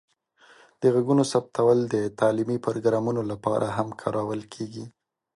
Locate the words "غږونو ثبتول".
0.93-1.77